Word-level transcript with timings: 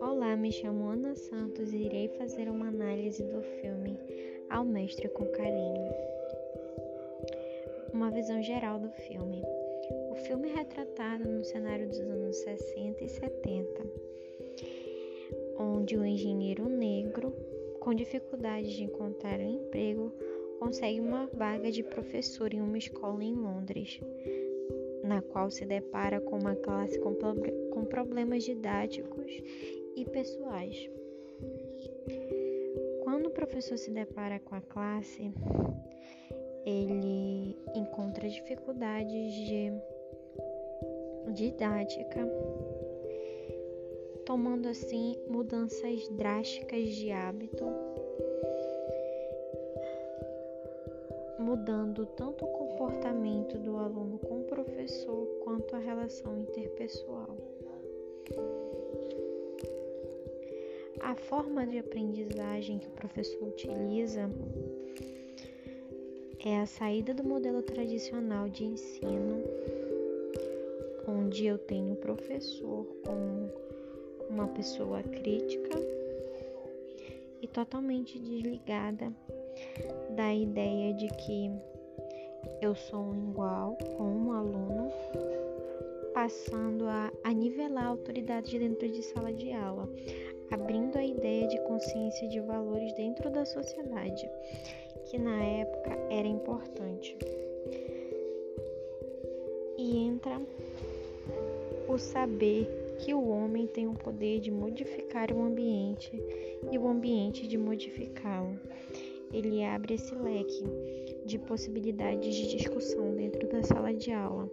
Olá, 0.00 0.34
me 0.34 0.50
chamo 0.50 0.88
Ana 0.88 1.14
Santos 1.14 1.70
e 1.74 1.84
irei 1.84 2.08
fazer 2.08 2.48
uma 2.48 2.68
análise 2.68 3.22
do 3.22 3.42
filme 3.42 3.98
Ao 4.48 4.64
Mestre 4.64 5.10
com 5.10 5.26
Carinho. 5.26 5.92
Uma 7.92 8.10
visão 8.10 8.42
geral 8.42 8.78
do 8.78 8.90
filme. 8.90 9.42
O 10.10 10.14
filme 10.14 10.48
é 10.48 10.54
retratado 10.54 11.28
no 11.28 11.44
cenário 11.44 11.86
dos 11.86 12.00
anos 12.00 12.36
60 12.36 13.04
e 13.04 13.08
70, 13.10 13.82
onde 15.58 15.98
um 15.98 16.04
engenheiro 16.06 16.66
negro, 16.66 17.34
com 17.78 17.92
dificuldade 17.94 18.74
de 18.74 18.84
encontrar 18.84 19.38
um 19.38 19.56
emprego, 19.56 20.10
consegue 20.70 21.00
uma 21.00 21.26
vaga 21.26 21.68
de 21.72 21.82
professor 21.82 22.54
em 22.54 22.60
uma 22.60 22.78
escola 22.78 23.24
em 23.24 23.34
Londres, 23.34 23.98
na 25.02 25.20
qual 25.20 25.50
se 25.50 25.66
depara 25.66 26.20
com 26.20 26.38
uma 26.38 26.54
classe 26.54 26.96
com, 27.00 27.12
com 27.72 27.84
problemas 27.86 28.44
didáticos 28.44 29.32
e 29.96 30.04
pessoais. 30.04 30.88
Quando 33.02 33.26
o 33.26 33.30
professor 33.30 33.76
se 33.76 33.90
depara 33.90 34.38
com 34.38 34.54
a 34.54 34.60
classe, 34.60 35.32
ele 36.64 37.56
encontra 37.74 38.28
dificuldades 38.28 39.34
de 39.34 39.72
didática, 41.34 42.28
tomando 44.24 44.68
assim 44.68 45.16
mudanças 45.28 46.08
drásticas 46.10 46.90
de 46.90 47.10
hábito, 47.10 47.64
mudando 51.40 52.04
tanto 52.06 52.44
o 52.44 52.48
comportamento 52.48 53.58
do 53.58 53.76
aluno 53.76 54.18
com 54.18 54.40
o 54.40 54.44
professor 54.44 55.26
quanto 55.42 55.74
a 55.74 55.78
relação 55.78 56.38
interpessoal. 56.38 57.36
A 61.00 61.14
forma 61.14 61.66
de 61.66 61.78
aprendizagem 61.78 62.78
que 62.78 62.86
o 62.86 62.92
professor 62.92 63.48
utiliza 63.48 64.30
é 66.44 66.60
a 66.60 66.66
saída 66.66 67.14
do 67.14 67.24
modelo 67.24 67.62
tradicional 67.62 68.48
de 68.48 68.64
ensino, 68.64 69.42
onde 71.08 71.46
eu 71.46 71.58
tenho 71.58 71.94
o 71.94 71.96
professor 71.96 72.86
como 73.04 73.50
uma 74.28 74.46
pessoa 74.48 75.02
crítica 75.02 75.78
e 77.42 77.48
totalmente 77.48 78.18
desligada 78.18 79.12
da 80.10 80.34
ideia 80.34 80.92
de 80.94 81.08
que 81.08 81.50
eu 82.60 82.74
sou 82.74 83.00
um 83.00 83.30
igual 83.30 83.76
com 83.96 84.04
um 84.04 84.32
aluno, 84.32 84.90
passando 86.12 86.86
a, 86.86 87.12
a 87.24 87.32
nivelar 87.32 87.84
a 87.84 87.88
autoridade 87.88 88.58
dentro 88.58 88.88
de 88.88 89.02
sala 89.02 89.32
de 89.32 89.52
aula, 89.52 89.88
abrindo 90.50 90.96
a 90.96 91.04
ideia 91.04 91.46
de 91.46 91.58
consciência 91.60 92.28
de 92.28 92.40
valores 92.40 92.92
dentro 92.94 93.30
da 93.30 93.44
sociedade, 93.44 94.28
que 95.06 95.18
na 95.18 95.42
época 95.42 95.90
era 96.10 96.28
importante. 96.28 97.16
E 99.78 99.96
entra 99.98 100.40
o 101.88 101.98
saber 101.98 102.68
que 102.98 103.14
o 103.14 103.28
homem 103.28 103.66
tem 103.66 103.86
o 103.86 103.94
poder 103.94 104.40
de 104.40 104.50
modificar 104.50 105.32
o 105.32 105.42
ambiente 105.42 106.12
e 106.70 106.78
o 106.78 106.86
ambiente 106.86 107.46
de 107.46 107.56
modificá-lo. 107.56 108.58
Ele 109.32 109.64
abre 109.64 109.94
esse 109.94 110.14
leque 110.14 110.64
de 111.24 111.38
possibilidades 111.38 112.34
de 112.34 112.56
discussão 112.56 113.14
dentro 113.14 113.48
da 113.48 113.62
sala 113.62 113.94
de 113.94 114.12
aula. 114.12 114.50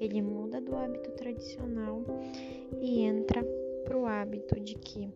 Ele 0.00 0.22
muda 0.22 0.60
do 0.60 0.76
hábito 0.76 1.10
tradicional 1.12 2.02
e 2.80 3.00
entra 3.00 3.44
para 3.84 3.96
o 3.96 4.06
hábito 4.06 4.60
de 4.60 4.74
que 4.76 5.08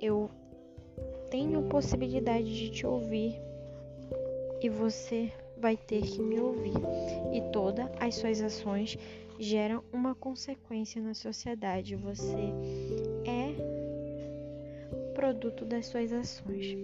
eu 0.00 0.30
tenho 1.30 1.62
possibilidade 1.64 2.56
de 2.56 2.70
te 2.70 2.86
ouvir 2.86 3.34
e 4.62 4.68
você 4.68 5.30
vai 5.58 5.76
ter 5.76 6.02
que 6.02 6.22
me 6.22 6.40
ouvir. 6.40 6.72
E 7.32 7.40
todas 7.52 7.88
as 8.00 8.14
suas 8.14 8.40
ações 8.40 8.98
geram 9.38 9.82
uma 9.92 10.14
consequência 10.14 11.00
na 11.02 11.14
sociedade. 11.14 11.96
Você 11.96 12.52
é 13.26 13.54
produto 15.14 15.64
das 15.64 15.86
suas 15.86 16.12
ações. 16.12 16.76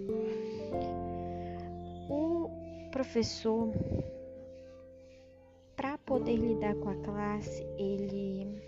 O 2.97 2.99
professor, 2.99 3.71
para 5.75 5.99
poder 5.99 6.35
lidar 6.35 6.73
com 6.77 6.89
a 6.89 6.95
classe, 6.95 7.63
ele 7.77 8.59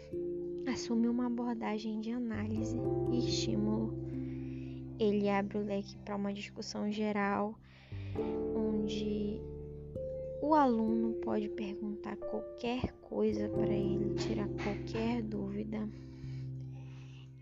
assume 0.71 1.07
uma 1.07 1.25
abordagem 1.25 1.99
de 1.99 2.11
análise 2.11 2.77
e 3.11 3.27
estímulo. 3.27 3.91
Ele 4.99 5.27
abre 5.27 5.57
o 5.57 5.65
leque 5.65 5.97
para 6.05 6.15
uma 6.15 6.31
discussão 6.31 6.91
geral, 6.91 7.55
onde 8.55 9.41
o 10.43 10.53
aluno 10.53 11.13
pode 11.23 11.49
perguntar 11.49 12.15
qualquer 12.15 12.93
coisa 13.01 13.49
para 13.49 13.73
ele, 13.73 14.13
tirar 14.13 14.47
qualquer 14.63 15.23
dúvida. 15.23 15.89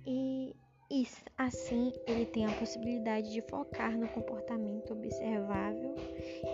E, 0.06 0.56
e 0.90 1.06
assim 1.38 1.92
ele 2.08 2.26
tem 2.26 2.46
a 2.46 2.52
possibilidade 2.52 3.32
de 3.32 3.42
focar 3.42 3.98
no 3.98 4.08
comportamento 4.08 4.94
observável 4.94 5.96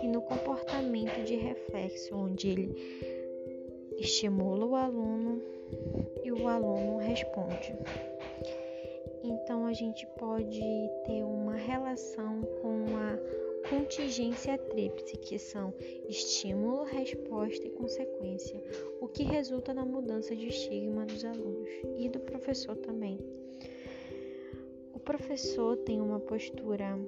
e 0.02 0.08
no 0.08 0.20
comportamento 0.22 1.24
de 1.24 1.36
reflexo, 1.36 2.16
onde 2.16 2.48
ele 2.48 2.74
estimula 3.96 4.66
o 4.66 4.74
aluno 4.74 5.40
e 6.24 6.32
o 6.32 6.48
aluno 6.48 6.98
responde. 6.98 7.74
Então 9.22 9.66
a 9.66 9.72
gente 9.72 10.06
pode 10.18 10.60
ter 11.06 11.22
uma 11.22 11.54
relação 11.54 12.42
com 12.60 12.84
a 12.96 13.70
contingência 13.70 14.58
tríplice, 14.58 15.16
que 15.16 15.38
são 15.38 15.72
estímulo, 16.08 16.84
resposta 16.84 17.66
e 17.66 17.70
consequência, 17.70 18.62
o 19.00 19.08
que 19.08 19.22
resulta 19.22 19.72
na 19.72 19.84
mudança 19.84 20.36
de 20.36 20.48
estigma 20.48 21.06
dos 21.06 21.24
alunos 21.24 21.68
e 21.96 22.08
do 22.08 22.20
professor 22.20 22.76
também. 22.76 23.18
Professor 25.04 25.76
tem 25.78 26.00
uma 26.00 26.18
postura 26.18 26.98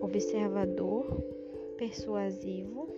observador, 0.00 1.04
persuasivo 1.76 2.88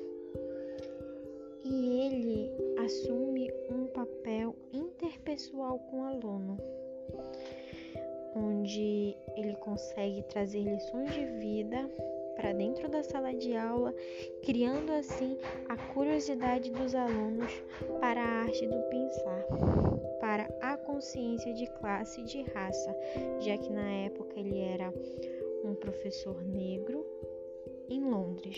e 1.64 2.00
ele 2.06 2.50
assume 2.84 3.50
um 3.70 3.86
papel 3.86 4.54
interpessoal 4.72 5.78
com 5.78 6.00
o 6.00 6.04
aluno, 6.04 6.58
onde 8.36 9.16
ele 9.36 9.54
consegue 9.56 10.22
trazer 10.25 10.60
lições 10.60 11.12
de 11.12 11.25
vida 11.25 11.91
para 12.36 12.52
dentro 12.52 12.88
da 12.88 13.02
sala 13.02 13.32
de 13.32 13.56
aula, 13.56 13.94
criando 14.42 14.92
assim 14.92 15.38
a 15.69 15.76
curiosidade 15.94 16.70
dos 16.70 16.94
alunos 16.94 17.52
para 18.00 18.20
a 18.20 18.42
arte 18.42 18.66
do 18.66 18.82
pensar, 18.91 19.46
para 20.24 20.48
a 20.62 20.78
consciência 20.78 21.52
de 21.52 21.66
classe 21.66 22.22
e 22.22 22.24
de 22.24 22.40
raça, 22.44 22.96
já 23.40 23.58
que 23.58 23.70
na 23.70 23.86
época 24.06 24.40
ele 24.40 24.58
era 24.58 24.90
um 25.62 25.74
professor 25.74 26.42
negro 26.46 27.04
em 27.90 28.00
Londres. 28.00 28.56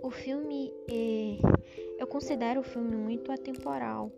O 0.00 0.08
filme, 0.08 0.72
é, 0.88 1.36
eu 1.98 2.06
considero 2.06 2.60
o 2.60 2.62
filme 2.62 2.94
muito 2.94 3.32
atemporal, 3.32 4.12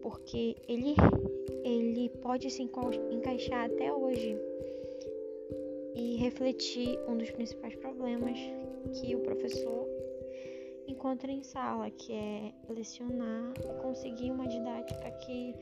porque 0.00 0.56
ele, 0.66 0.94
ele 1.62 2.08
pode 2.22 2.50
se 2.50 2.62
encaixar 2.62 3.66
até 3.66 3.92
hoje 3.92 4.38
e 5.94 6.16
refletir 6.16 6.98
um 7.06 7.18
dos 7.18 7.30
principais 7.30 7.74
problemas 7.74 8.38
que 8.94 9.14
o 9.14 9.20
professor 9.20 9.95
encontra 10.86 11.30
em 11.30 11.42
sala, 11.42 11.90
que 11.90 12.12
é 12.12 12.52
lecionar 12.68 13.52
e 13.58 13.82
conseguir 13.82 14.30
uma 14.30 14.46
didática 14.46 15.10
que 15.10 15.54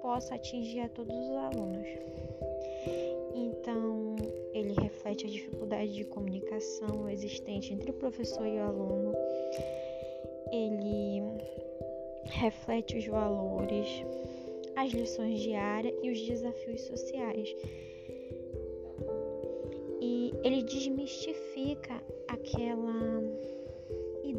possa 0.00 0.34
atingir 0.34 0.80
a 0.80 0.88
todos 0.88 1.14
os 1.14 1.36
alunos. 1.36 1.86
Então, 3.34 4.16
ele 4.52 4.72
reflete 4.80 5.26
a 5.26 5.28
dificuldade 5.28 5.92
de 5.92 6.04
comunicação 6.04 7.08
existente 7.08 7.72
entre 7.72 7.90
o 7.90 7.94
professor 7.94 8.46
e 8.46 8.58
o 8.58 8.62
aluno. 8.62 9.14
Ele 10.52 11.22
reflete 12.24 12.96
os 12.96 13.06
valores, 13.06 13.88
as 14.76 14.92
lições 14.92 15.40
diárias 15.40 15.94
e 16.02 16.10
os 16.10 16.20
desafios 16.20 16.82
sociais 16.82 17.54
ele 20.48 20.62
desmistifica 20.62 22.02
aquela 22.28 23.20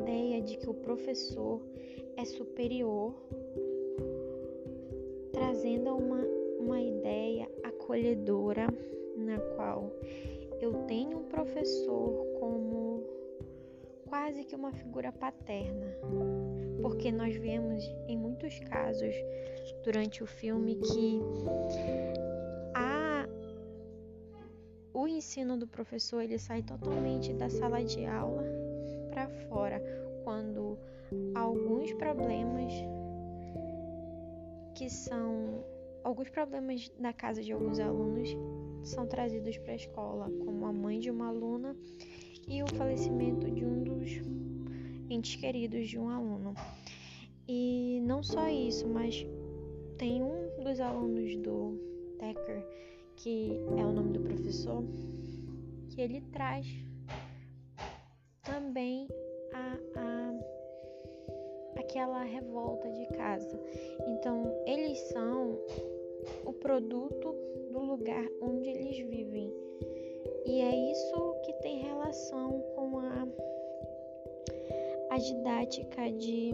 ideia 0.09 0.41
de 0.41 0.57
que 0.57 0.69
o 0.69 0.73
professor 0.73 1.61
é 2.17 2.25
superior, 2.25 3.13
trazendo 5.31 5.95
uma, 5.95 6.21
uma 6.59 6.81
ideia 6.81 7.49
acolhedora 7.63 8.67
na 9.15 9.37
qual 9.55 9.91
eu 10.59 10.73
tenho 10.87 11.19
um 11.19 11.23
professor 11.23 12.25
como, 12.39 13.03
quase 14.07 14.43
que 14.43 14.55
uma 14.55 14.71
figura 14.71 15.11
paterna, 15.11 15.95
porque 16.81 17.11
nós 17.11 17.35
vemos 17.35 17.83
em 18.07 18.17
muitos 18.17 18.59
casos 18.61 19.13
durante 19.83 20.23
o 20.23 20.25
filme 20.25 20.75
que 20.75 21.21
a 22.73 23.27
o 24.91 25.07
ensino 25.07 25.55
do 25.55 25.67
professor 25.67 26.21
ele 26.21 26.39
sai 26.39 26.63
totalmente 26.63 27.31
da 27.33 27.49
sala 27.49 27.81
de 27.83 28.05
aula 28.05 28.58
para 29.19 29.27
fora 29.49 29.83
quando 30.23 30.77
alguns 31.35 31.91
problemas 31.93 32.71
que 34.75 34.89
são 34.89 35.61
alguns 36.05 36.29
problemas 36.29 36.89
da 36.97 37.11
casa 37.11 37.43
de 37.43 37.51
alguns 37.51 37.79
alunos 37.79 38.29
são 38.81 39.05
trazidos 39.05 39.57
para 39.57 39.73
a 39.73 39.75
escola, 39.75 40.31
como 40.45 40.65
a 40.65 40.71
mãe 40.71 40.99
de 40.99 41.11
uma 41.11 41.27
aluna 41.27 41.75
e 42.47 42.63
o 42.63 42.67
falecimento 42.75 43.51
de 43.51 43.65
um 43.65 43.83
dos 43.83 44.09
entes 45.09 45.35
queridos 45.35 45.89
de 45.89 45.99
um 45.99 46.07
aluno. 46.07 46.53
E 47.45 47.99
não 48.05 48.23
só 48.23 48.47
isso, 48.47 48.87
mas 48.87 49.25
tem 49.97 50.23
um 50.23 50.63
dos 50.63 50.79
alunos 50.79 51.35
do 51.37 51.77
Tecker, 52.19 52.65
que 53.17 53.59
é 53.77 53.85
o 53.85 53.91
nome 53.91 54.13
do 54.13 54.21
professor, 54.21 54.81
que 55.89 55.99
ele 55.99 56.21
traz 56.31 56.88
também 58.69 59.07
a, 59.51 59.79
a, 59.95 61.79
aquela 61.79 62.21
revolta 62.21 62.87
de 62.91 63.07
casa. 63.17 63.59
Então, 64.07 64.63
eles 64.67 64.99
são 65.11 65.57
o 66.45 66.53
produto 66.53 67.35
do 67.71 67.79
lugar 67.79 68.23
onde 68.41 68.69
eles 68.69 68.99
vivem. 69.09 69.51
E 70.45 70.61
é 70.61 70.91
isso 70.91 71.35
que 71.43 71.53
tem 71.63 71.79
relação 71.79 72.61
com 72.75 72.99
a, 72.99 73.27
a 75.09 75.17
didática 75.17 76.11
de 76.11 76.53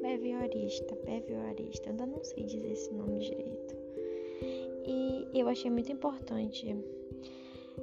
behaviorista, 0.00 0.96
behaviorista, 1.04 1.90
ainda 1.90 2.06
não 2.06 2.22
sei 2.22 2.44
dizer 2.44 2.70
esse 2.70 2.92
nome 2.92 3.18
direito. 3.18 3.77
Eu 5.34 5.48
achei 5.48 5.70
muito 5.70 5.92
importante 5.92 6.74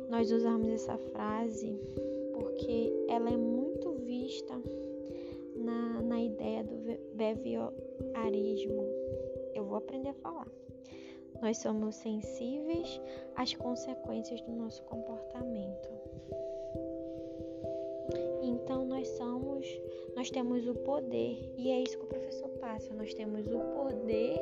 nós 0.10 0.32
usarmos 0.32 0.70
essa 0.70 0.98
frase 0.98 1.80
porque 2.34 2.94
ela 3.08 3.30
é 3.30 3.38
muito 3.38 3.94
vista 3.94 4.54
na, 5.56 6.02
na 6.02 6.22
ideia 6.22 6.64
do 6.64 6.76
behaviorismo. 7.14 8.84
Eu 9.54 9.66
vou 9.66 9.78
aprender 9.78 10.10
a 10.10 10.14
falar. 10.14 10.48
Nós 11.42 11.58
somos 11.58 11.96
sensíveis 11.96 13.00
às 13.36 13.54
consequências 13.54 14.42
do 14.42 14.52
nosso 14.52 14.82
comportamento. 14.84 15.90
Então 18.42 18.86
nós 18.86 19.08
somos, 19.10 19.68
nós 20.16 20.30
temos 20.30 20.68
o 20.68 20.74
poder 20.74 21.54
e 21.58 21.72
é 21.72 21.82
isso 21.82 21.98
que 21.98 22.06
o 22.06 22.08
professor 22.08 22.50
passa. 22.60 22.94
Nós 22.94 23.14
temos 23.14 23.48
o 23.48 23.60
poder 23.60 24.40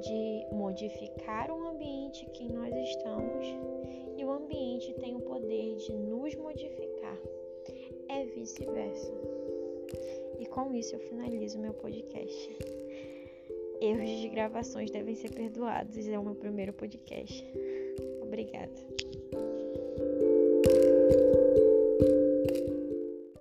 de 0.00 0.46
modificar 0.52 1.50
o 1.50 1.68
ambiente 1.68 2.26
que 2.32 2.52
nós 2.52 2.74
estamos 2.74 3.46
e 4.16 4.24
o 4.24 4.30
ambiente 4.30 4.94
tem 4.94 5.14
o 5.14 5.20
poder 5.20 5.76
de 5.76 5.92
nos 5.92 6.34
modificar. 6.36 7.18
É 8.08 8.24
vice-versa. 8.24 9.12
E 10.38 10.46
com 10.46 10.72
isso 10.74 10.94
eu 10.94 11.00
finalizo 11.00 11.58
meu 11.58 11.74
podcast. 11.74 12.56
Erros 13.80 14.10
de 14.20 14.28
gravações 14.28 14.90
devem 14.90 15.14
ser 15.14 15.32
perdoados, 15.32 16.06
é 16.06 16.18
o 16.18 16.24
meu 16.24 16.34
primeiro 16.34 16.72
podcast. 16.72 17.44
Obrigada. 18.22 19.21